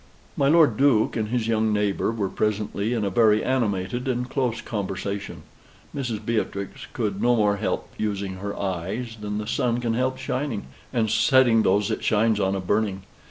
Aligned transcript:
My 0.35 0.47
Lord 0.47 0.77
Duke 0.77 1.15
and 1.15 1.27
his 1.27 1.47
young 1.47 1.71
neighbor 1.71 2.11
were 2.11 2.27
presently 2.27 2.91
in 2.93 3.05
a 3.05 3.11
very 3.11 3.43
animated 3.43 4.07
and 4.07 4.27
close 4.27 4.59
conversation. 4.59 5.43
Mrs. 5.95 6.25
Beatrix 6.25 6.87
could 6.91 7.21
no 7.21 7.35
more 7.35 7.57
help 7.57 7.87
using 7.99 8.37
her 8.37 8.59
eyes 8.59 9.17
than 9.21 9.37
the 9.37 9.45
sun 9.45 9.79
can 9.79 9.93
help 9.93 10.17
shining, 10.17 10.63
and 10.91 11.11
setting 11.11 11.61
those 11.61 11.91
it 11.91 12.03
shines 12.03 12.39
on 12.39 12.55
a 12.55 12.59
burning. 12.59 13.03